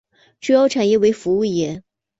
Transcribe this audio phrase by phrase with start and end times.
[0.39, 1.83] 主要产业为服务业。